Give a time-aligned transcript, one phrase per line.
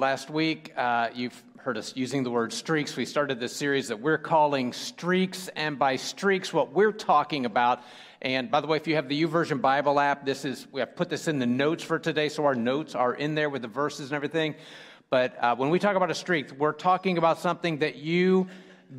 [0.00, 2.96] Last week, uh, you've heard us using the word streaks.
[2.96, 7.82] We started this series that we're calling Streaks, and by streaks, what we're talking about.
[8.22, 10.96] And by the way, if you have the YouVersion Bible app, this is we have
[10.96, 13.68] put this in the notes for today, so our notes are in there with the
[13.68, 14.54] verses and everything.
[15.10, 18.48] But uh, when we talk about a streak, we're talking about something that you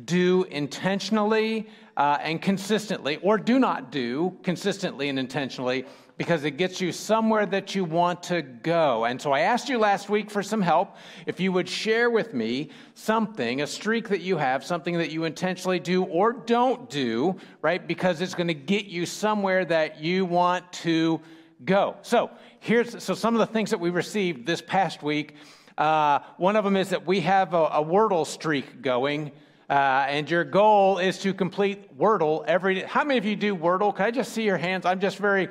[0.04, 5.84] do intentionally uh, and consistently, or do not do consistently and intentionally
[6.22, 9.06] because it gets you somewhere that you want to go.
[9.06, 10.94] And so I asked you last week for some help.
[11.26, 15.24] If you would share with me something, a streak that you have, something that you
[15.24, 17.84] intentionally do or don't do, right?
[17.84, 21.20] Because it's going to get you somewhere that you want to
[21.64, 21.96] go.
[22.02, 25.34] So here's so some of the things that we received this past week.
[25.76, 29.32] Uh, one of them is that we have a, a Wordle streak going.
[29.68, 32.84] Uh, and your goal is to complete Wordle every day.
[32.86, 33.92] How many of you do Wordle?
[33.92, 34.86] Can I just see your hands?
[34.86, 35.48] I'm just very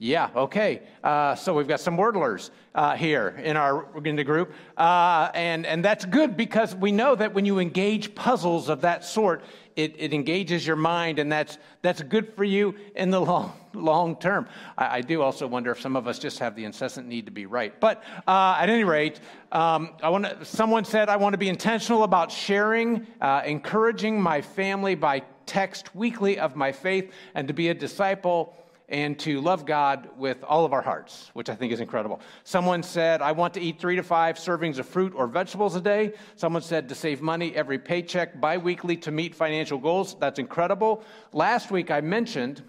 [0.00, 0.82] yeah, okay.
[1.02, 5.66] Uh, so we've got some wordlers uh, here in our in the group, uh, and
[5.66, 9.42] and that's good because we know that when you engage puzzles of that sort,
[9.74, 14.14] it, it engages your mind, and that's that's good for you in the long long
[14.14, 14.46] term.
[14.76, 17.32] I, I do also wonder if some of us just have the incessant need to
[17.32, 17.78] be right.
[17.80, 19.18] But uh, at any rate,
[19.50, 24.42] um, I want Someone said I want to be intentional about sharing, uh, encouraging my
[24.42, 28.54] family by text weekly of my faith, and to be a disciple
[28.88, 32.20] and to love God with all of our hearts, which I think is incredible.
[32.44, 35.80] Someone said, I want to eat three to five servings of fruit or vegetables a
[35.80, 36.14] day.
[36.36, 40.16] Someone said to save money every paycheck biweekly to meet financial goals.
[40.18, 41.02] That's incredible.
[41.32, 42.62] Last week I mentioned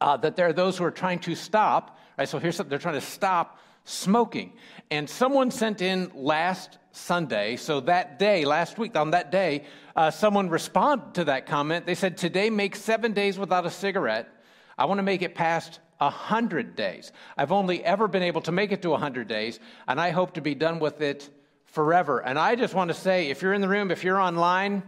[0.00, 2.28] uh, that there are those who are trying to stop, right?
[2.28, 4.52] So here's something they're trying to stop smoking.
[4.92, 9.64] And someone sent in last Sunday, so that day, last week, on that day,
[9.96, 11.84] uh, someone responded to that comment.
[11.84, 14.28] They said, Today make seven days without a cigarette
[14.78, 17.12] I want to make it past 100 days.
[17.36, 20.40] I've only ever been able to make it to 100 days, and I hope to
[20.40, 21.30] be done with it
[21.64, 22.20] forever.
[22.20, 24.82] And I just want to say if you're in the room, if you're online,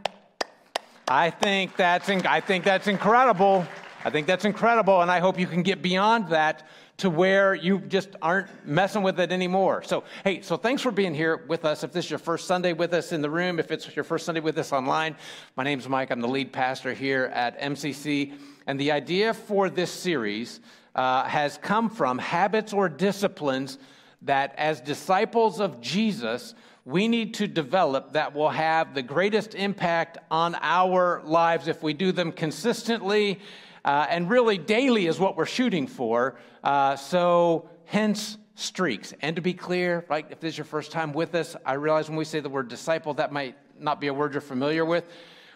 [1.06, 3.66] I think that's, I think that's incredible.
[4.04, 7.78] I think that's incredible, and I hope you can get beyond that to where you
[7.78, 9.82] just aren't messing with it anymore.
[9.84, 11.84] So, hey, so thanks for being here with us.
[11.84, 14.26] If this is your first Sunday with us in the room, if it's your first
[14.26, 15.16] Sunday with us online,
[15.54, 16.10] my name's Mike.
[16.10, 18.34] I'm the lead pastor here at MCC.
[18.66, 20.58] And the idea for this series
[20.96, 23.78] uh, has come from habits or disciplines
[24.22, 30.18] that, as disciples of Jesus, we need to develop that will have the greatest impact
[30.32, 33.38] on our lives if we do them consistently
[33.84, 36.38] uh, and really daily is what we're shooting for.
[36.62, 39.14] Uh, so, hence streaks.
[39.20, 42.18] And to be clear, if this is your first time with us, I realize when
[42.18, 45.04] we say the word disciple, that might not be a word you're familiar with.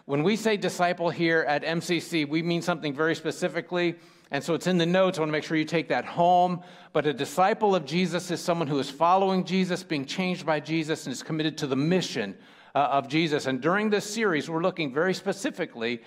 [0.05, 3.97] When we say disciple here at MCC, we mean something very specifically.
[4.31, 5.19] And so it's in the notes.
[5.19, 6.63] I want to make sure you take that home.
[6.93, 11.07] But a disciple of Jesus is someone who is following Jesus, being changed by Jesus,
[11.07, 12.37] and is committed to the mission
[12.75, 13.47] uh, of Jesus.
[13.47, 16.03] And during this series, we're looking very specifically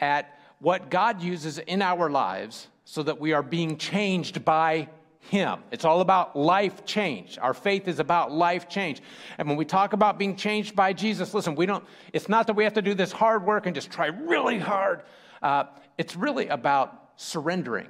[0.00, 4.88] at what God uses in our lives so that we are being changed by
[5.20, 5.60] him.
[5.70, 7.38] It's all about life change.
[7.40, 9.02] Our faith is about life change.
[9.38, 12.54] And when we talk about being changed by Jesus, listen, we don't, it's not that
[12.54, 15.02] we have to do this hard work and just try really hard.
[15.42, 15.64] Uh,
[15.98, 17.88] it's really about surrendering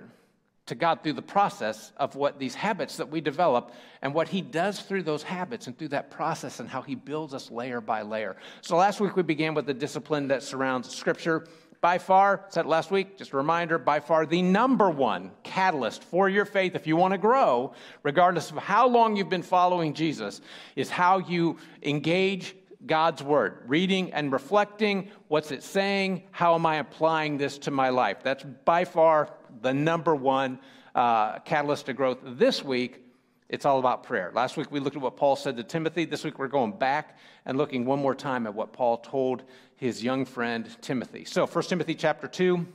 [0.67, 4.41] to God through the process of what these habits that we develop and what He
[4.43, 8.03] does through those habits and through that process and how He builds us layer by
[8.03, 8.37] layer.
[8.61, 11.47] So last week we began with the discipline that surrounds Scripture
[11.81, 16.29] by far, said last week, just a reminder, by far the number one catalyst for
[16.29, 20.43] your faith, if you want to grow, regardless of how long you've been following Jesus,
[20.77, 22.55] is how you engage
[22.85, 25.11] God's word, reading and reflecting.
[25.29, 26.25] What's it saying?
[26.33, 28.19] How am I applying this to my life?
[28.23, 29.31] That's by far
[29.63, 30.59] the number one
[30.95, 32.19] uh, catalyst to growth.
[32.23, 33.05] This week,
[33.49, 34.31] it's all about prayer.
[34.35, 36.05] Last week we looked at what Paul said to Timothy.
[36.05, 39.43] This week we're going back and looking one more time at what Paul told
[39.81, 41.25] his young friend Timothy.
[41.25, 42.67] So, 1 Timothy chapter 2,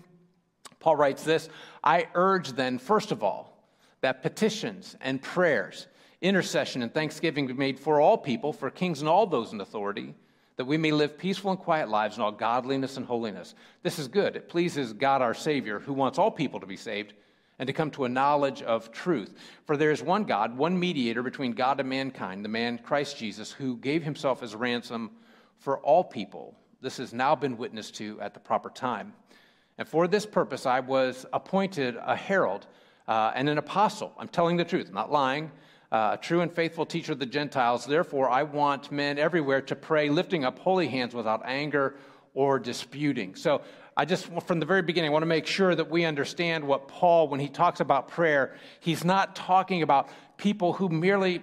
[0.80, 1.50] Paul writes this
[1.84, 3.64] I urge then, first of all,
[4.02, 5.86] that petitions and prayers,
[6.20, 10.16] intercession and thanksgiving be made for all people, for kings and all those in authority,
[10.58, 13.54] that we may live peaceful and quiet lives in all godliness and holiness.
[13.84, 14.36] This is good.
[14.36, 17.14] It pleases God our Savior, who wants all people to be saved
[17.60, 19.36] and to come to a knowledge of truth.
[19.66, 23.52] For there is one God, one mediator between God and mankind, the man Christ Jesus,
[23.52, 25.12] who gave himself as ransom
[25.60, 26.56] for all people.
[26.86, 29.12] This has now been witnessed to at the proper time.
[29.80, 32.68] And for this purpose, I was appointed a herald
[33.08, 34.14] uh, and an apostle.
[34.20, 35.50] I'm telling the truth, I'm not lying.
[35.92, 37.88] Uh, a true and faithful teacher of the Gentiles.
[37.88, 41.96] Therefore, I want men everywhere to pray, lifting up holy hands without anger
[42.36, 43.34] or disputing.
[43.34, 43.64] So,
[43.98, 47.30] I just, from the very beginning, want to make sure that we understand what Paul,
[47.30, 51.42] when he talks about prayer, he's not talking about people who merely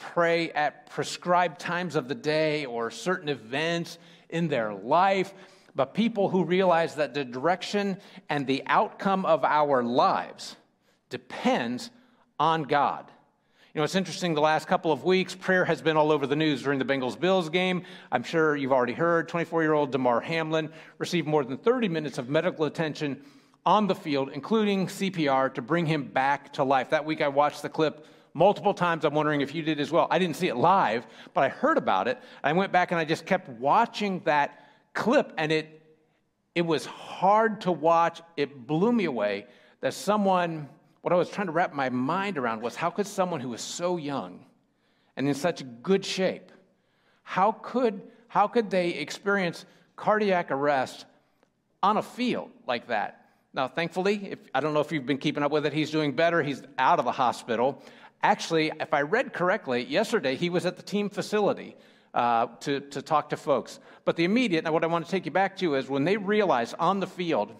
[0.00, 3.98] pray at prescribed times of the day or certain events
[4.30, 5.32] in their life,
[5.76, 7.96] but people who realize that the direction
[8.28, 10.56] and the outcome of our lives
[11.10, 11.90] depends
[12.40, 13.06] on God.
[13.74, 16.34] You know, it's interesting, the last couple of weeks, prayer has been all over the
[16.34, 17.84] news during the Bengals Bills game.
[18.10, 22.18] I'm sure you've already heard 24 year old Damar Hamlin received more than 30 minutes
[22.18, 23.22] of medical attention
[23.64, 26.90] on the field, including CPR, to bring him back to life.
[26.90, 29.04] That week I watched the clip multiple times.
[29.04, 30.06] I'm wondering if you did as well.
[30.10, 32.18] I didn't see it live, but I heard about it.
[32.42, 35.82] I went back and I just kept watching that clip, and it,
[36.54, 38.20] it was hard to watch.
[38.36, 39.46] It blew me away
[39.80, 40.68] that someone
[41.02, 43.62] what I was trying to wrap my mind around was how could someone who was
[43.62, 44.44] so young
[45.16, 46.52] and in such good shape,
[47.22, 49.64] how could, how could they experience
[49.96, 51.06] cardiac arrest
[51.82, 53.16] on a field like that?
[53.52, 56.12] Now, thankfully, if, I don't know if you've been keeping up with it, he's doing
[56.12, 56.42] better.
[56.42, 57.82] He's out of the hospital.
[58.22, 61.76] Actually, if I read correctly, yesterday he was at the team facility
[62.12, 63.80] uh, to, to talk to folks.
[64.04, 66.16] But the immediate, and what I want to take you back to is when they
[66.16, 67.54] realized on the field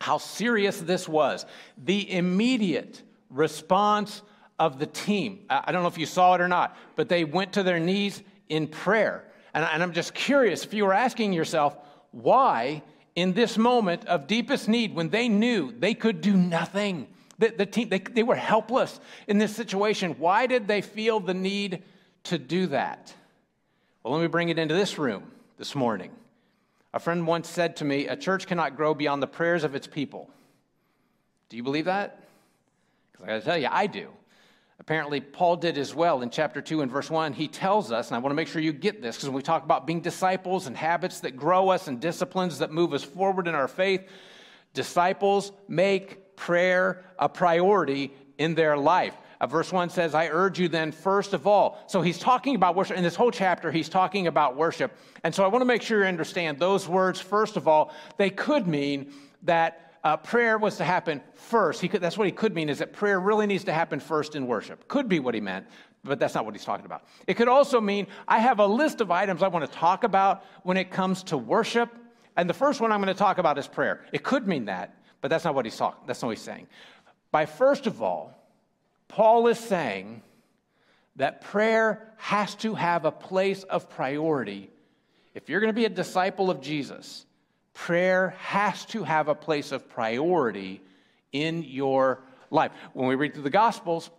[0.00, 1.44] how serious this was.
[1.76, 4.22] The immediate response
[4.58, 5.40] of the team.
[5.48, 8.22] I don't know if you saw it or not, but they went to their knees
[8.48, 9.24] in prayer.
[9.54, 11.76] And I'm just curious if you were asking yourself,
[12.12, 12.82] why
[13.14, 17.08] in this moment of deepest need, when they knew they could do nothing,
[17.40, 21.34] the, the team, they, they were helpless in this situation, why did they feel the
[21.34, 21.82] need
[22.24, 23.12] to do that?
[24.02, 25.24] Well, let me bring it into this room
[25.58, 26.12] this morning.
[26.92, 29.86] A friend once said to me, A church cannot grow beyond the prayers of its
[29.86, 30.28] people.
[31.48, 32.22] Do you believe that?
[33.12, 34.08] Because I got to tell you, I do.
[34.78, 37.32] Apparently, Paul did as well in chapter 2 and verse 1.
[37.34, 39.42] He tells us, and I want to make sure you get this, because when we
[39.42, 43.46] talk about being disciples and habits that grow us and disciplines that move us forward
[43.46, 44.08] in our faith,
[44.72, 49.14] disciples make prayer a priority in their life.
[49.42, 51.78] Uh, verse 1 says, I urge you then, first of all.
[51.86, 52.96] So he's talking about worship.
[52.96, 54.96] In this whole chapter, he's talking about worship.
[55.22, 58.30] And so I want to make sure you understand those words, first of all, they
[58.30, 61.82] could mean that uh, prayer was to happen first.
[61.82, 64.46] Could, that's what he could mean, is that prayer really needs to happen first in
[64.46, 64.88] worship.
[64.88, 65.66] Could be what he meant,
[66.04, 67.04] but that's not what he's talking about.
[67.26, 70.42] It could also mean I have a list of items I want to talk about
[70.62, 71.90] when it comes to worship.
[72.36, 74.04] And the first one I'm going to talk about is prayer.
[74.12, 76.02] It could mean that, but that's not what he's talking.
[76.06, 76.66] That's not what he's saying.
[77.30, 78.34] By first of all,
[79.08, 80.22] Paul is saying
[81.16, 84.70] that prayer has to have a place of priority.
[85.34, 87.26] If you're going to be a disciple of Jesus,
[87.74, 90.80] prayer has to have a place of priority
[91.32, 92.72] in your life.
[92.92, 94.10] When we read through the Gospels,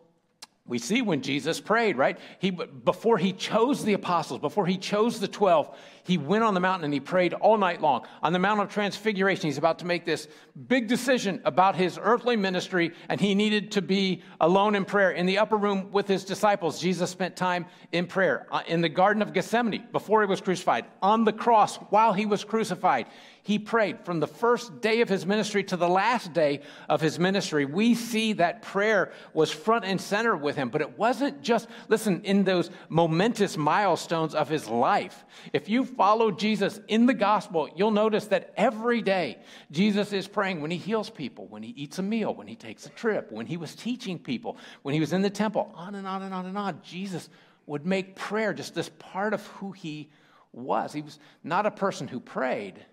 [0.67, 2.19] we see when Jesus prayed, right?
[2.39, 6.59] He, before he chose the apostles, before he chose the 12, he went on the
[6.59, 8.05] mountain and he prayed all night long.
[8.21, 10.27] On the Mount of Transfiguration, he's about to make this
[10.67, 15.11] big decision about his earthly ministry, and he needed to be alone in prayer.
[15.11, 18.47] In the upper room with his disciples, Jesus spent time in prayer.
[18.51, 22.27] Uh, in the Garden of Gethsemane, before he was crucified, on the cross while he
[22.27, 23.07] was crucified,
[23.43, 27.17] he prayed from the first day of his ministry to the last day of his
[27.17, 27.65] ministry.
[27.65, 32.21] We see that prayer was front and center with him, but it wasn't just, listen,
[32.23, 35.25] in those momentous milestones of his life.
[35.53, 39.39] If you follow Jesus in the gospel, you'll notice that every day
[39.71, 42.85] Jesus is praying when he heals people, when he eats a meal, when he takes
[42.85, 46.05] a trip, when he was teaching people, when he was in the temple, on and
[46.05, 46.79] on and on and on.
[46.83, 47.29] Jesus
[47.65, 50.09] would make prayer just this part of who he
[50.53, 50.93] was.
[50.93, 52.85] He was not a person who prayed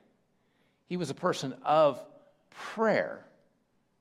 [0.88, 2.02] he was a person of
[2.50, 3.24] prayer,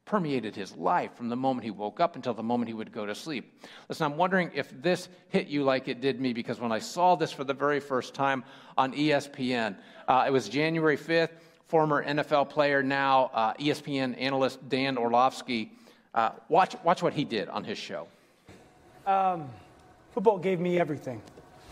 [0.05, 3.05] permeated his life from the moment he woke up until the moment he would go
[3.05, 3.61] to sleep.
[3.89, 7.15] Listen, I'm wondering if this hit you like it did me because when I saw
[7.15, 8.43] this for the very first time
[8.77, 9.75] on ESPN,
[10.07, 11.29] uh, it was January 5th.
[11.67, 15.73] Former NFL player, now uh, ESPN analyst Dan Orlovsky.
[16.13, 18.07] Uh, watch, watch what he did on his show.
[19.05, 19.49] Um,
[20.13, 21.21] football gave me everything.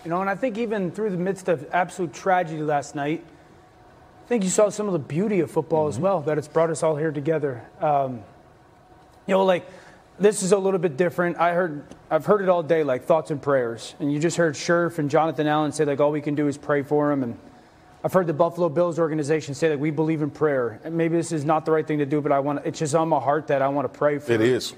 [0.03, 3.23] You know, and I think even through the midst of absolute tragedy last night,
[4.25, 5.97] I think you saw some of the beauty of football mm-hmm.
[5.97, 7.63] as well, that it's brought us all here together.
[7.79, 8.23] Um,
[9.27, 9.67] you know, like
[10.17, 11.37] this is a little bit different.
[11.37, 13.93] I heard, I've heard it all day, like thoughts and prayers.
[13.99, 16.57] And you just heard Scherf and Jonathan Allen say, like, all we can do is
[16.57, 17.21] pray for him.
[17.21, 17.37] And
[18.03, 20.79] I've heard the Buffalo Bills organization say that we believe in prayer.
[20.83, 22.95] And maybe this is not the right thing to do, but I want it's just
[22.95, 24.33] on my heart that I want to pray for.
[24.33, 24.41] him.
[24.41, 24.73] It is.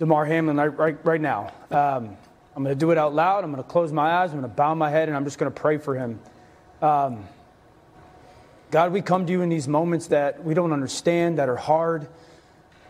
[0.00, 1.52] Damar Hamlin right, right, right now.
[1.70, 2.16] Um,
[2.56, 3.44] I'm going to do it out loud.
[3.44, 4.32] I'm going to close my eyes.
[4.32, 6.18] I'm going to bow my head, and I'm just going to pray for him.
[6.82, 7.24] Um,
[8.70, 12.06] God, we come to you in these moments that we don't understand, that are hard,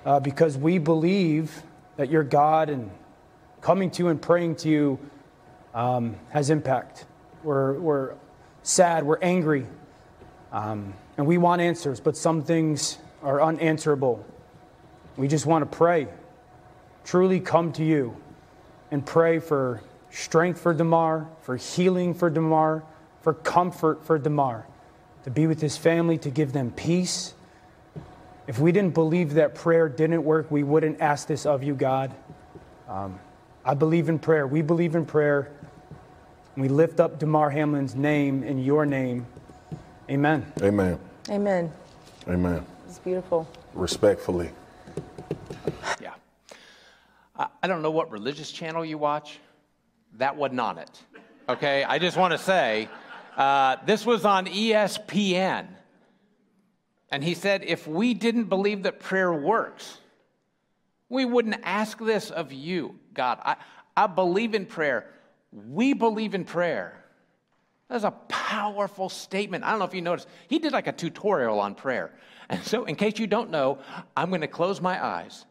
[0.04, 1.62] uh, because we believe
[1.96, 2.90] that you're God and
[3.60, 4.98] coming to you and praying to you
[5.74, 7.06] um, has impact.
[7.44, 8.14] We're, we're
[8.64, 9.66] sad, we're angry,
[10.50, 14.26] um, and we want answers, but some things are unanswerable.
[15.16, 16.08] We just want to pray,
[17.04, 18.16] truly come to you
[18.90, 19.80] and pray for
[20.10, 22.82] strength for Damar, for healing for Damar,
[23.22, 24.66] for comfort for Damar,
[25.28, 27.34] to be with his family, to give them peace.
[28.46, 32.14] If we didn't believe that prayer didn't work, we wouldn't ask this of you, God.
[32.88, 33.20] Um,
[33.62, 34.46] I believe in prayer.
[34.46, 35.50] We believe in prayer.
[36.56, 39.26] We lift up Damar Hamlin's name in your name.
[40.08, 40.50] Amen.
[40.62, 40.98] Amen.
[41.28, 41.70] Amen.
[42.26, 42.64] Amen.
[42.86, 43.46] It's beautiful.
[43.74, 44.48] Respectfully.
[46.00, 46.14] Yeah.
[47.36, 49.40] I, I don't know what religious channel you watch.
[50.14, 51.02] That wasn't on it.
[51.50, 51.84] Okay?
[51.84, 52.88] I just want to say
[53.38, 55.68] uh, this was on ESPN.
[57.10, 59.98] And he said, if we didn't believe that prayer works,
[61.08, 63.38] we wouldn't ask this of you, God.
[63.42, 63.56] I,
[63.96, 65.08] I believe in prayer.
[65.52, 67.02] We believe in prayer.
[67.88, 69.64] That's a powerful statement.
[69.64, 72.12] I don't know if you noticed, he did like a tutorial on prayer.
[72.50, 73.78] And so, in case you don't know,
[74.16, 75.46] I'm going to close my eyes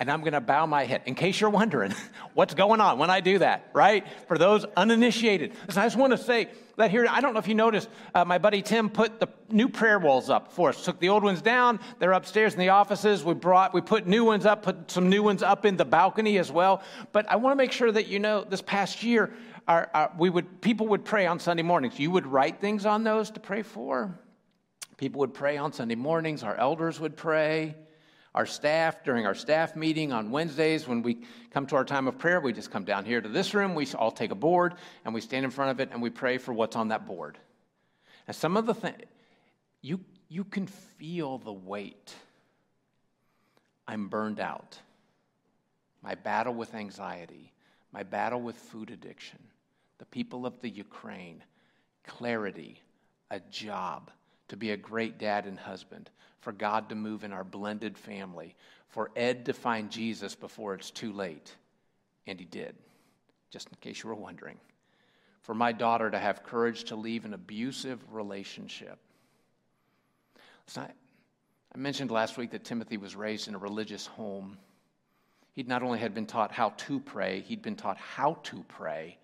[0.00, 1.92] and I'm going to bow my head in case you're wondering
[2.34, 4.06] what's going on when I do that, right?
[4.28, 5.52] For those uninitiated.
[5.70, 8.38] I just want to say that here, I don't know if you noticed, uh, my
[8.38, 10.84] buddy Tim put the new prayer walls up for us.
[10.84, 11.80] Took the old ones down.
[11.98, 13.24] They're upstairs in the offices.
[13.24, 16.38] We brought, we put new ones up, put some new ones up in the balcony
[16.38, 16.82] as well.
[17.10, 19.32] But I want to make sure that you know this past year,
[19.66, 21.98] our, our, we would, people would pray on Sunday mornings.
[21.98, 24.16] You would write things on those to pray for.
[24.96, 26.44] People would pray on Sunday mornings.
[26.44, 27.74] Our elders would pray.
[28.38, 31.18] Our staff, during our staff meeting on Wednesdays, when we
[31.50, 33.74] come to our time of prayer, we just come down here to this room.
[33.74, 36.38] We all take a board and we stand in front of it and we pray
[36.38, 37.36] for what's on that board.
[38.28, 39.02] And some of the things,
[39.82, 42.14] you, you can feel the weight.
[43.88, 44.78] I'm burned out.
[46.00, 47.52] My battle with anxiety,
[47.90, 49.40] my battle with food addiction,
[49.98, 51.42] the people of the Ukraine,
[52.06, 52.80] clarity,
[53.32, 54.12] a job,
[54.48, 58.54] to be a great dad and husband, for God to move in our blended family,
[58.88, 61.54] for Ed to find Jesus before it's too late.
[62.26, 62.74] And he did,
[63.50, 64.58] just in case you were wondering.
[65.42, 68.98] For my daughter to have courage to leave an abusive relationship.
[70.76, 70.88] I,
[71.74, 74.58] I mentioned last week that Timothy was raised in a religious home.
[75.54, 79.18] He'd not only had been taught how to pray, he'd been taught how to pray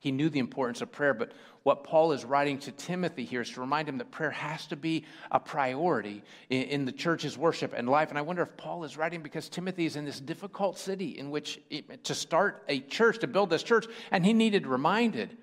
[0.00, 1.32] he knew the importance of prayer, but
[1.64, 4.76] what Paul is writing to Timothy here is to remind him that prayer has to
[4.76, 8.10] be a priority in, in, the church's worship and life.
[8.10, 11.30] And I wonder if Paul is writing because Timothy is in this difficult city in
[11.30, 15.36] which it, to start a church, to build this church, and he needed reminded.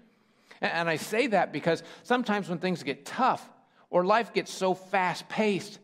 [0.61, 3.47] And, and I say that because sometimes when things get tough
[3.89, 5.79] or life gets so fast paced,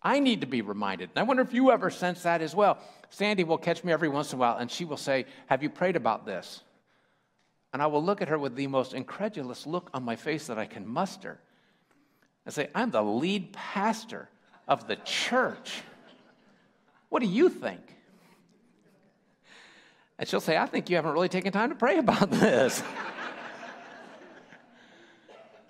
[0.00, 1.10] I need to be reminded.
[1.10, 2.78] And I wonder if you ever sense that as well.
[3.10, 5.70] Sandy will catch me every once in a while and she will say, Have you
[5.70, 6.62] prayed about this?
[7.72, 10.58] And I will look at her with the most incredulous look on my face that
[10.58, 11.38] I can muster
[12.44, 14.28] and say, I'm the lead pastor
[14.68, 15.82] of the church.
[17.08, 17.80] What do you think?
[20.18, 22.82] And she'll say, I think you haven't really taken time to pray about this.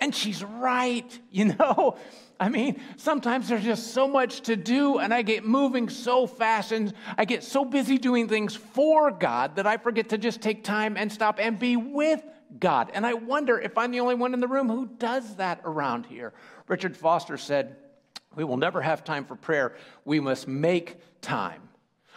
[0.00, 1.97] and she's right, you know?
[2.43, 6.73] I mean, sometimes there's just so much to do, and I get moving so fast,
[6.73, 10.65] and I get so busy doing things for God that I forget to just take
[10.65, 12.21] time and stop and be with
[12.59, 12.91] God.
[12.95, 16.05] And I wonder if I'm the only one in the room who does that around
[16.07, 16.33] here.
[16.67, 17.77] Richard Foster said,
[18.35, 21.69] We will never have time for prayer, we must make time.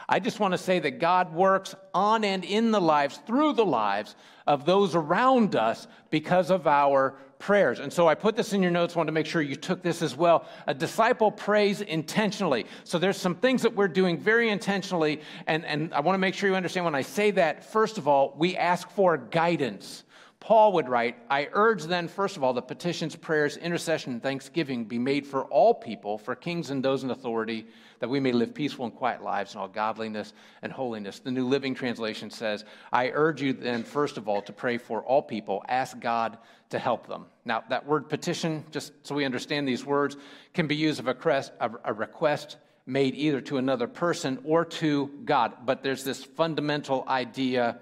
[0.07, 3.65] I just want to say that God works on and in the lives, through the
[3.65, 7.79] lives of those around us because of our prayers.
[7.79, 10.01] And so I put this in your notes, wanted to make sure you took this
[10.01, 10.45] as well.
[10.67, 12.65] A disciple prays intentionally.
[12.83, 15.21] So there's some things that we're doing very intentionally.
[15.47, 18.07] And, and I want to make sure you understand when I say that, first of
[18.07, 20.04] all, we ask for guidance.
[20.45, 24.85] Paul would write, I urge then, first of all, that petitions, prayers, intercession, and thanksgiving
[24.85, 27.65] be made for all people, for kings and those in authority,
[27.97, 31.17] that we may live peaceful and quiet lives in all godliness and holiness.
[31.17, 35.03] The New Living Translation says, I urge you then, first of all, to pray for
[35.03, 35.63] all people.
[35.67, 36.37] Ask God
[36.69, 37.25] to help them.
[37.43, 40.15] Now, that word petition, just so we understand these words,
[40.53, 45.09] can be used of a request, a request made either to another person or to
[45.25, 45.65] God.
[45.65, 47.79] But there's this fundamental idea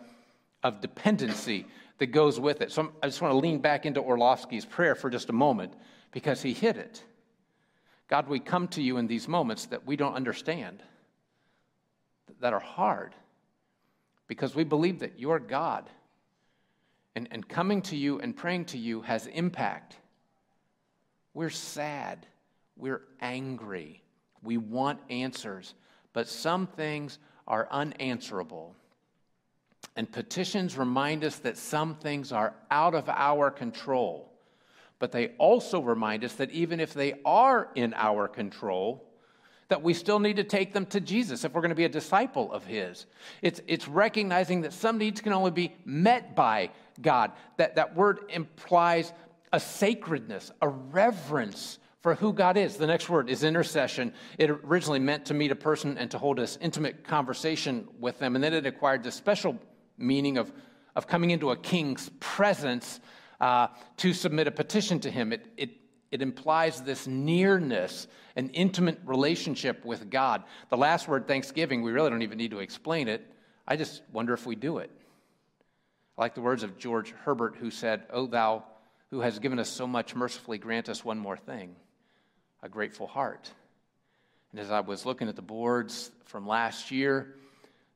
[0.64, 1.66] of dependency
[2.00, 2.72] that goes with it.
[2.72, 5.74] So I just want to lean back into Orlovsky's prayer for just a moment
[6.12, 7.04] because he hit it.
[8.08, 10.84] God, we come to you in these moments that we don't understand,
[12.42, 13.16] that are hard,
[14.28, 15.90] because we believe that you're God.
[17.16, 19.96] And, and coming to you and praying to you has impact.
[21.34, 22.26] We're sad.
[22.76, 24.02] We're angry.
[24.42, 25.76] We want answers.
[26.12, 28.76] But some things are unanswerable.
[29.96, 34.32] And petitions remind us that some things are out of our control.
[35.00, 39.06] But they also remind us that even if they are in our control,
[39.68, 41.90] that we still need to take them to Jesus if we're going to be a
[41.90, 43.06] disciple of His.
[43.42, 46.70] It's, it's recognizing that some needs can only be met by
[47.02, 47.32] God.
[47.58, 49.14] That, that word implies
[49.52, 52.78] a sacredness, a reverence for who God is.
[52.78, 54.14] The next word is intercession.
[54.38, 58.36] It originally meant to meet a person and to hold this intimate conversation with them,
[58.36, 59.58] and then it acquired this special
[60.04, 60.52] meaning of,
[60.96, 63.00] of coming into a king's presence
[63.42, 63.68] uh,
[63.98, 65.34] to submit a petition to him.
[65.34, 65.70] It, it,
[66.12, 70.44] it implies this nearness, an intimate relationship with God.
[70.70, 73.26] The last word, thanksgiving, we really don't even need to explain it.
[73.68, 74.92] I just wonder if we do it.
[76.18, 78.64] I like the words of George Herbert, who said, O thou
[79.14, 81.76] who has given us so much, mercifully grant us one more thing
[82.64, 83.52] a grateful heart.
[84.52, 87.36] And as I was looking at the boards from last year,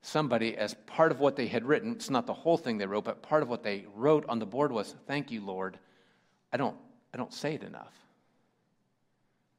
[0.08, 3.04] somebody, as part of what they had written, it's not the whole thing they wrote,
[3.04, 5.78] but part of what they wrote on the board was, Thank you, Lord.
[6.52, 6.78] I don't,
[7.14, 7.94] I don't say it enough.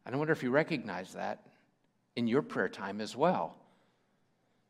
[0.06, 1.46] And I wonder if you recognize that
[2.16, 3.56] in your prayer time as well.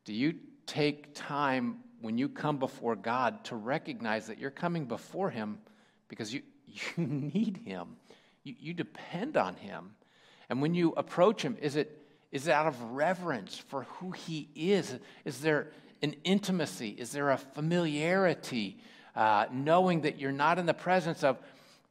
[0.04, 0.34] Do you
[0.66, 5.58] take time when you come before God to recognize that you're coming before Him
[6.08, 7.96] because you, you need Him?
[8.42, 9.94] You, you depend on Him.
[10.50, 14.48] And when you approach Him, is it, is it out of reverence for who He
[14.54, 14.98] is?
[15.24, 15.68] Is there
[16.02, 16.90] an intimacy?
[16.90, 18.78] Is there a familiarity?
[19.16, 21.38] Uh, knowing that you're not in the presence of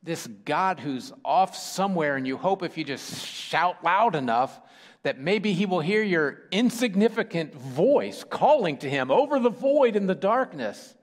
[0.01, 4.61] this God who's off somewhere, and you hope if you just shout loud enough
[5.03, 10.07] that maybe he will hear your insignificant voice calling to him over the void in
[10.07, 10.95] the darkness.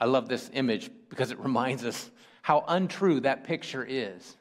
[0.00, 4.37] I love this image because it reminds us how untrue that picture is.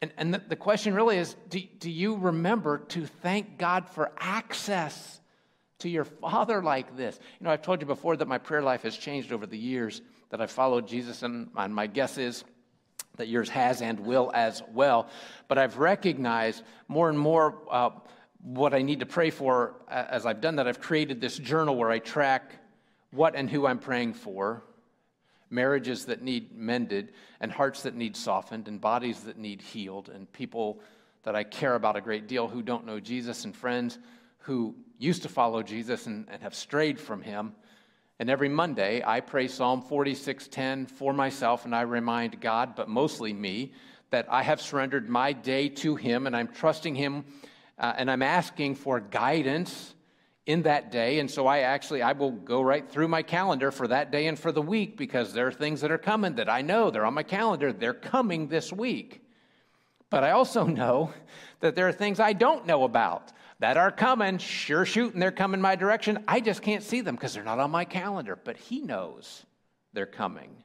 [0.00, 4.12] And, and the, the question really is do, do you remember to thank God for
[4.18, 5.20] access
[5.80, 7.18] to your Father like this?
[7.40, 10.02] You know, I've told you before that my prayer life has changed over the years
[10.30, 12.44] that I've followed Jesus, and, and my guess is
[13.16, 15.08] that yours has and will as well.
[15.48, 17.90] But I've recognized more and more uh,
[18.42, 20.68] what I need to pray for as I've done that.
[20.68, 22.52] I've created this journal where I track
[23.10, 24.62] what and who I'm praying for
[25.50, 30.30] marriages that need mended, and hearts that need softened, and bodies that need healed, and
[30.32, 30.80] people
[31.22, 33.98] that I care about a great deal who don't know Jesus, and friends
[34.38, 37.54] who used to follow Jesus and, and have strayed from him.
[38.18, 43.32] And every Monday, I pray Psalm 46:10 for myself, and I remind God, but mostly
[43.32, 43.72] me,
[44.10, 47.24] that I have surrendered my day to Him, and I'm trusting Him,
[47.78, 49.94] uh, and I'm asking for guidance
[50.48, 51.18] in that day.
[51.18, 54.38] And so I actually I will go right through my calendar for that day and
[54.38, 57.12] for the week because there are things that are coming that I know they're on
[57.12, 57.70] my calendar.
[57.70, 59.22] They're coming this week.
[60.08, 61.12] But I also know
[61.60, 63.30] that there are things I don't know about
[63.60, 66.24] that are coming, sure shooting, they're coming my direction.
[66.26, 69.44] I just can't see them because they're not on my calendar, but He knows
[69.92, 70.62] they're coming.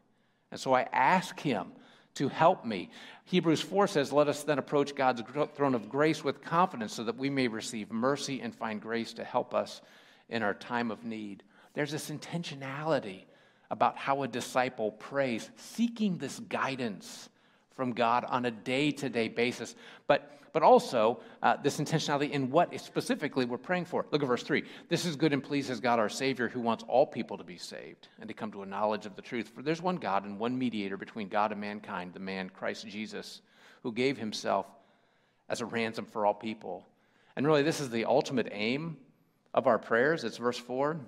[0.49, 1.73] And so I ask Him
[2.15, 2.89] to help me.
[3.26, 5.21] Hebrews 4 says, Let us then approach God's
[5.56, 9.23] throne of grace with confidence so that we may receive mercy and find grace to
[9.23, 9.82] help us
[10.30, 11.43] in our time of need.
[11.73, 13.23] There's this intentionality
[13.71, 17.30] about how a disciple prays, seeking this guidance
[17.75, 19.75] from God on a day to day basis.
[20.07, 24.05] But but also uh, this intentionality in what specifically we're praying for.
[24.12, 24.63] Look at verse 3.
[24.88, 28.07] This is good and pleases God our Savior, who wants all people to be saved
[28.19, 29.49] and to come to a knowledge of the truth.
[29.49, 33.41] For there's one God and one mediator between God and mankind, the man Christ Jesus,
[33.81, 34.67] who gave himself
[35.49, 36.86] as a ransom for all people.
[37.36, 38.97] And really, this is the ultimate aim
[39.55, 40.23] of our prayers.
[40.23, 40.99] It's verse 4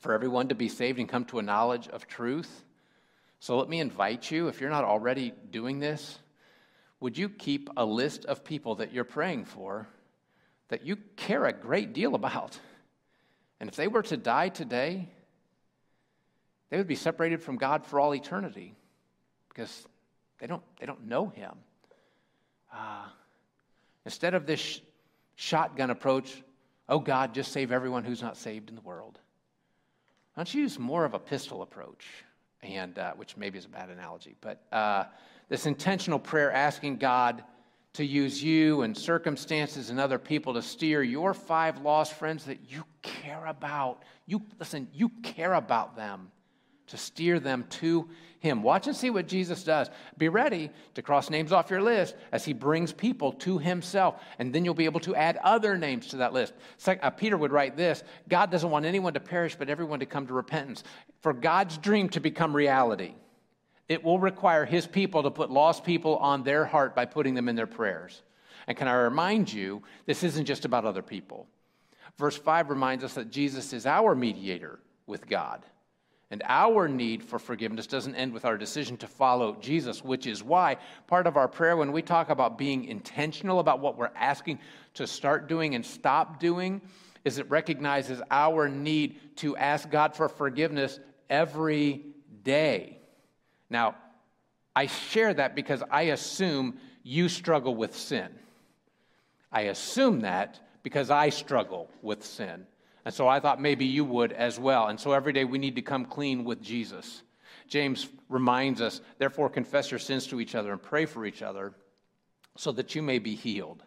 [0.00, 2.64] for everyone to be saved and come to a knowledge of truth.
[3.40, 6.18] So let me invite you, if you're not already doing this,
[7.00, 9.86] would you keep a list of people that you're praying for
[10.68, 12.58] that you care a great deal about?
[13.60, 15.08] And if they were to die today,
[16.70, 18.74] they would be separated from God for all eternity
[19.48, 19.86] because
[20.38, 21.52] they don't, they don't know Him.
[22.72, 23.06] Uh,
[24.04, 24.80] instead of this sh-
[25.36, 26.42] shotgun approach,
[26.88, 29.18] oh God, just save everyone who's not saved in the world.
[30.34, 32.06] Why don't you use more of a pistol approach?
[32.66, 35.04] And uh, which maybe is a bad analogy, but uh,
[35.48, 37.44] this intentional prayer asking God
[37.92, 42.58] to use you and circumstances and other people to steer your five lost friends that
[42.68, 44.02] you care about.
[44.26, 46.30] You listen, you care about them
[46.88, 48.08] to steer them to
[48.40, 48.62] him.
[48.62, 49.90] Watch and see what Jesus does.
[50.18, 54.54] Be ready to cross names off your list as he brings people to himself, and
[54.54, 56.54] then you'll be able to add other names to that list.
[56.86, 60.26] Uh, Peter would write this God doesn't want anyone to perish, but everyone to come
[60.26, 60.84] to repentance.
[61.20, 63.14] For God's dream to become reality,
[63.88, 67.48] it will require his people to put lost people on their heart by putting them
[67.48, 68.22] in their prayers.
[68.66, 71.46] And can I remind you, this isn't just about other people.
[72.18, 75.64] Verse 5 reminds us that Jesus is our mediator with God.
[76.30, 80.42] And our need for forgiveness doesn't end with our decision to follow Jesus, which is
[80.42, 84.58] why part of our prayer, when we talk about being intentional about what we're asking
[84.94, 86.80] to start doing and stop doing,
[87.24, 90.98] is it recognizes our need to ask God for forgiveness
[91.30, 92.04] every
[92.42, 92.98] day.
[93.70, 93.94] Now,
[94.74, 98.28] I share that because I assume you struggle with sin.
[99.52, 102.66] I assume that because I struggle with sin.
[103.06, 104.88] And so I thought maybe you would as well.
[104.88, 107.22] And so every day we need to come clean with Jesus.
[107.68, 111.72] James reminds us, therefore, confess your sins to each other and pray for each other
[112.56, 113.84] so that you may be healed.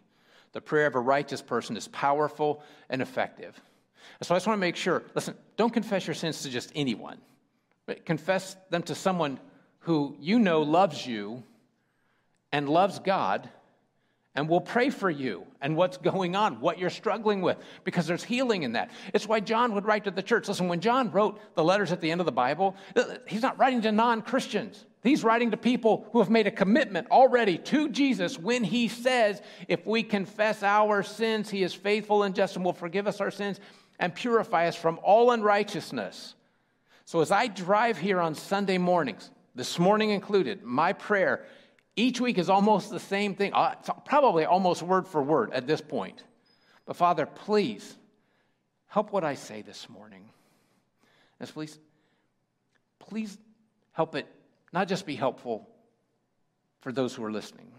[0.52, 3.60] The prayer of a righteous person is powerful and effective.
[4.18, 6.72] And so I just want to make sure listen, don't confess your sins to just
[6.74, 7.18] anyone,
[7.84, 9.38] but confess them to someone
[9.80, 11.42] who you know loves you
[12.52, 13.50] and loves God
[14.36, 18.22] and we'll pray for you and what's going on, what you're struggling with, because there's
[18.22, 18.90] healing in that.
[19.12, 20.46] It's why John would write to the church.
[20.46, 23.58] Listen, when John wrote the letters at the end of the Bible, uh, he's not
[23.58, 24.86] writing to non Christians.
[25.02, 29.40] He's writing to people who have made a commitment already to Jesus when he says,
[29.66, 33.30] if we confess our sins, he is faithful and just and will forgive us our
[33.30, 33.60] sins
[33.98, 36.34] and purify us from all unrighteousness.
[37.06, 41.46] So as I drive here on Sunday mornings, this morning included, my prayer
[42.00, 45.80] each week is almost the same thing, uh, probably almost word for word at this
[45.80, 46.24] point.
[46.86, 47.96] But Father, please
[48.86, 50.28] help what I say this morning.
[51.40, 51.78] Yes, please,
[52.98, 53.36] please
[53.92, 54.26] help it
[54.72, 55.68] not just be helpful
[56.80, 57.70] for those who are listening,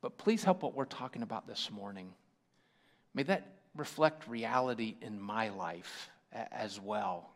[0.00, 2.12] but please help what we're talking about this morning.
[3.14, 7.31] May that reflect reality in my life as well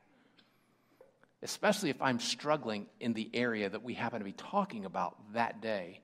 [1.47, 5.61] especially if I'm struggling in the area that we happen to be talking about that
[5.61, 6.01] day.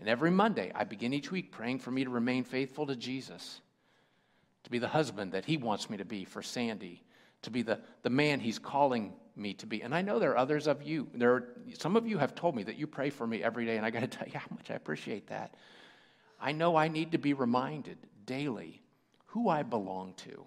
[0.00, 3.60] And every Monday, I begin each week praying for me to remain faithful to Jesus,
[4.64, 7.04] to be the husband that he wants me to be for Sandy,
[7.42, 9.82] to be the, the man he's calling me to be.
[9.82, 11.06] And I know there are others of you.
[11.14, 11.48] There are,
[11.78, 13.90] some of you have told me that you pray for me every day, and I
[13.90, 15.54] got to tell you how much I appreciate that.
[16.40, 18.82] I know I need to be reminded daily
[19.26, 20.44] who I belong to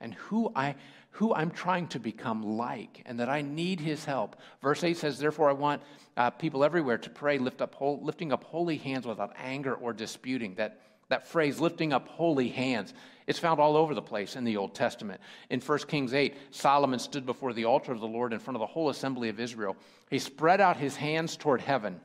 [0.00, 0.74] and who I
[1.14, 4.34] who I'm trying to become like, and that I need his help.
[4.60, 5.80] Verse 8 says, Therefore, I want
[6.16, 10.56] uh, people everywhere to pray, lift up, lifting up holy hands without anger or disputing.
[10.56, 10.80] That,
[11.10, 12.94] that phrase, lifting up holy hands,
[13.28, 15.20] it's found all over the place in the Old Testament.
[15.50, 18.60] In 1 Kings 8, Solomon stood before the altar of the Lord in front of
[18.60, 19.76] the whole assembly of Israel.
[20.10, 22.00] He spread out his hands toward heaven.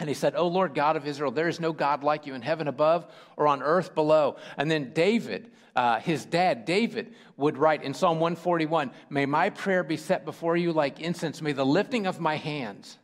[0.00, 2.40] And he said, O Lord God of Israel, there is no God like you in
[2.40, 4.36] heaven above or on earth below.
[4.56, 9.84] And then David, uh, his dad, David, would write in Psalm 141 May my prayer
[9.84, 11.42] be set before you like incense.
[11.42, 12.96] May the lifting of my hands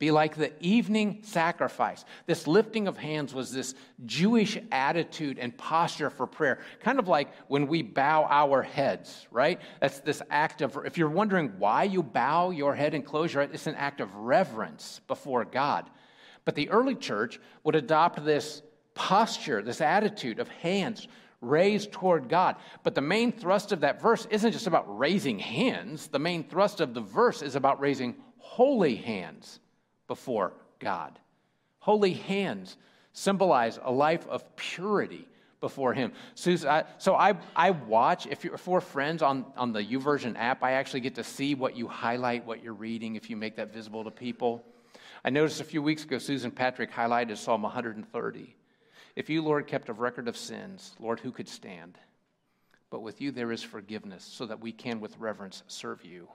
[0.00, 2.04] be like the evening sacrifice.
[2.26, 7.32] This lifting of hands was this Jewish attitude and posture for prayer, kind of like
[7.46, 9.60] when we bow our heads, right?
[9.78, 13.44] That's this act of, if you're wondering why you bow your head and close your
[13.44, 15.88] eyes, it's an act of reverence before God.
[16.50, 18.62] But the early church would adopt this
[18.94, 21.06] posture, this attitude of hands
[21.40, 22.56] raised toward God.
[22.82, 26.80] But the main thrust of that verse isn't just about raising hands, the main thrust
[26.80, 29.60] of the verse is about raising holy hands
[30.08, 31.20] before God.
[31.78, 32.76] Holy hands
[33.12, 35.28] symbolize a life of purity
[35.60, 36.10] before Him.
[36.34, 36.56] So,
[36.98, 41.02] so I, I watch, if you're for friends on, on the YouVersion app, I actually
[41.02, 44.10] get to see what you highlight, what you're reading, if you make that visible to
[44.10, 44.64] people.
[45.24, 48.56] I noticed a few weeks ago, Susan Patrick highlighted Psalm 130.
[49.16, 51.98] If you, Lord, kept a record of sins, Lord, who could stand?
[52.88, 56.28] But with you there is forgiveness, so that we can with reverence serve you.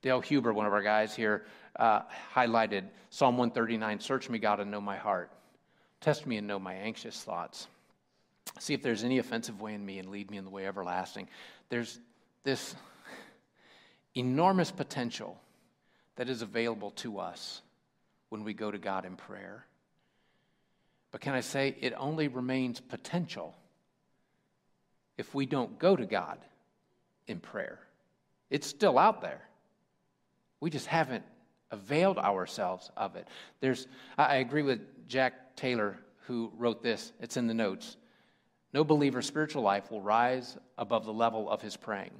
[0.00, 4.70] Dale Huber, one of our guys here, uh, highlighted Psalm 139 Search me, God, and
[4.70, 5.32] know my heart.
[6.00, 7.66] Test me and know my anxious thoughts.
[8.60, 11.28] See if there's any offensive way in me and lead me in the way everlasting.
[11.68, 11.98] There's
[12.44, 12.76] this
[14.14, 15.36] enormous potential
[16.14, 17.62] that is available to us
[18.28, 19.64] when we go to God in prayer.
[21.10, 23.54] But can I say it only remains potential
[25.16, 26.38] if we don't go to God
[27.26, 27.78] in prayer?
[28.50, 29.40] It's still out there.
[30.60, 31.24] We just haven't
[31.70, 33.28] availed ourselves of it.
[33.60, 33.86] There's,
[34.16, 37.96] I agree with Jack Taylor, who wrote this, it's in the notes.
[38.72, 42.12] No believer's spiritual life will rise above the level of his praying.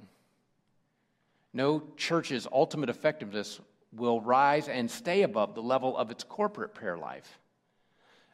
[1.53, 3.59] No church's ultimate effectiveness
[3.91, 7.39] will rise and stay above the level of its corporate prayer life.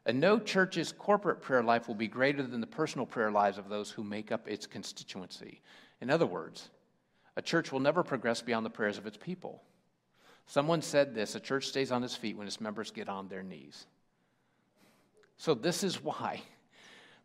[0.05, 3.69] And no church's corporate prayer life will be greater than the personal prayer lives of
[3.69, 5.61] those who make up its constituency.
[6.01, 6.69] In other words,
[7.35, 9.63] a church will never progress beyond the prayers of its people.
[10.47, 13.43] Someone said this a church stays on its feet when its members get on their
[13.43, 13.87] knees.
[15.37, 16.41] So, this is why.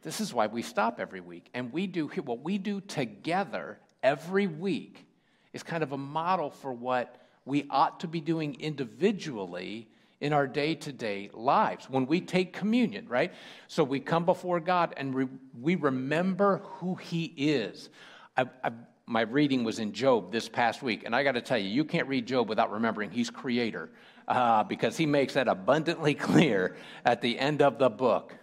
[0.03, 1.51] This is why we stop every week.
[1.53, 5.07] And we do what we do together every week
[5.53, 9.89] is kind of a model for what we ought to be doing individually
[10.21, 13.35] in our day to day lives when we take communion, right?
[13.67, 15.29] So we come before God and re-
[15.61, 17.89] we remember who He is.
[18.37, 18.71] I, I,
[19.05, 21.03] my reading was in Job this past week.
[21.05, 23.91] And I got to tell you, you can't read Job without remembering he's creator
[24.29, 28.37] uh, because he makes that abundantly clear at the end of the book.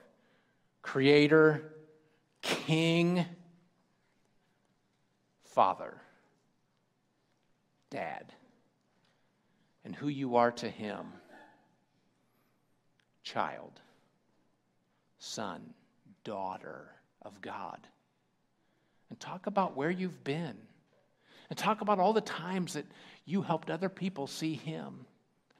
[0.82, 1.72] Creator,
[2.42, 3.26] king,
[5.46, 6.02] father,
[7.90, 8.34] dad,
[9.88, 11.06] and who you are to him
[13.24, 13.72] child,
[15.18, 15.62] son,
[16.26, 16.90] daughter
[17.22, 17.80] of God.
[19.10, 20.58] And talk about where you've been.
[21.50, 22.86] And talk about all the times that
[23.24, 25.06] you helped other people see him.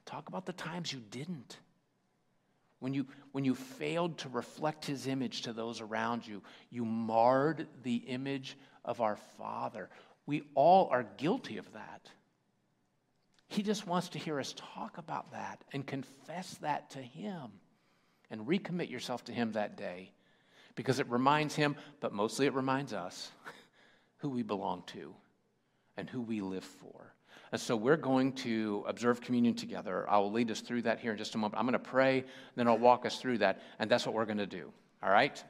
[0.04, 1.56] Talk about the times you didn't.
[2.80, 7.66] When you, when you failed to reflect his image to those around you, you marred
[7.82, 9.88] the image of our Father.
[10.26, 12.10] We all are guilty of that.
[13.48, 17.50] He just wants to hear us talk about that and confess that to him
[18.30, 20.12] and recommit yourself to him that day
[20.74, 23.32] because it reminds him, but mostly it reminds us,
[24.18, 25.14] who we belong to
[25.96, 27.14] and who we live for.
[27.50, 30.08] And so we're going to observe communion together.
[30.08, 31.58] I will lead us through that here in just a moment.
[31.58, 34.38] I'm going to pray, then I'll walk us through that, and that's what we're going
[34.38, 34.70] to do.
[35.02, 35.42] All right?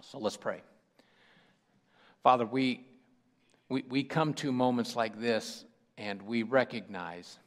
[0.00, 0.60] So let's pray.
[2.24, 2.84] Father, we,
[3.68, 5.64] we, we come to moments like this
[6.02, 7.38] and we recognize,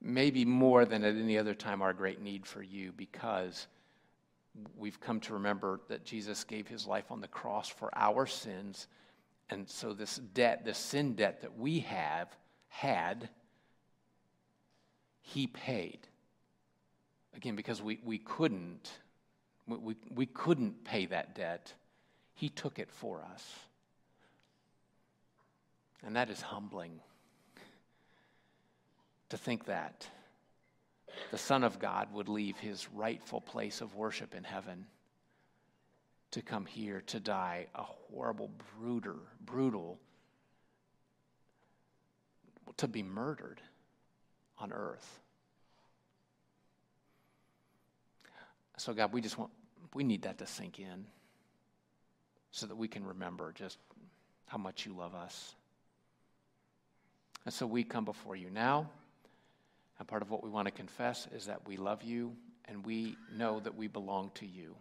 [0.00, 3.66] maybe more than at any other time, our great need for you because
[4.76, 8.86] we've come to remember that Jesus gave his life on the cross for our sins
[9.48, 12.28] and so, this debt, this sin debt that we have
[12.68, 13.28] had,
[15.22, 15.98] he paid.
[17.36, 18.90] Again, because we, we couldn't,
[19.68, 21.72] we, we couldn't pay that debt.
[22.34, 23.65] He took it for us.
[26.04, 27.00] And that is humbling
[29.28, 30.08] to think that
[31.30, 34.86] the Son of God would leave his rightful place of worship in heaven
[36.32, 39.98] to come here to die a horrible, brutal, brutal,
[42.76, 43.60] to be murdered
[44.58, 45.20] on earth.
[48.76, 49.50] So, God, we just want,
[49.94, 51.06] we need that to sink in
[52.50, 53.78] so that we can remember just
[54.46, 55.54] how much you love us.
[57.46, 58.90] And so we come before you now.
[59.98, 62.34] And part of what we want to confess is that we love you
[62.66, 64.74] and we know that we belong to you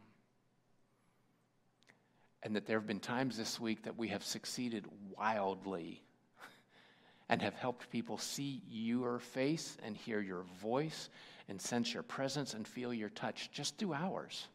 [2.45, 4.86] and that there have been times this week that we have succeeded
[5.17, 6.04] wildly
[7.30, 11.10] and have helped people see your face and hear your voice
[11.49, 14.47] and sense your presence and feel your touch just through ours.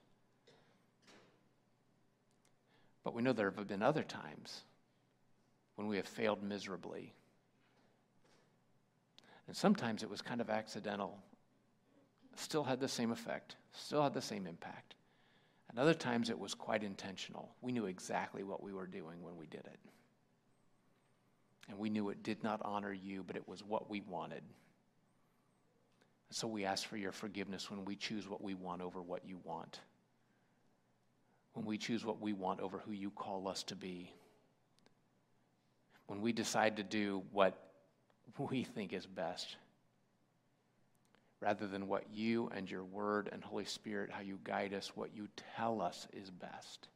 [3.03, 4.63] But we know there have been other times
[5.75, 7.13] when we have failed miserably.
[9.51, 11.19] And sometimes it was kind of accidental,
[12.37, 14.95] still had the same effect, still had the same impact.
[15.69, 17.51] And other times it was quite intentional.
[17.61, 19.81] We knew exactly what we were doing when we did it.
[21.69, 24.45] And we knew it did not honor you, but it was what we wanted.
[26.31, 29.41] So we ask for your forgiveness when we choose what we want over what you
[29.43, 29.81] want.
[31.55, 34.13] When we choose what we want over who you call us to be.
[36.07, 37.70] When we decide to do what
[38.39, 39.57] we think is best
[41.41, 45.15] rather than what you and your word and Holy Spirit, how you guide us, what
[45.15, 46.89] you tell us is best.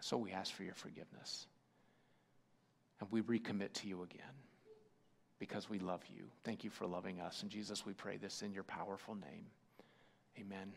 [0.00, 1.46] So we ask for your forgiveness.
[3.00, 4.20] And we recommit to you again
[5.40, 6.24] because we love you.
[6.44, 7.42] Thank you for loving us.
[7.42, 9.46] And Jesus, we pray this in your powerful name.
[10.38, 10.72] Amen.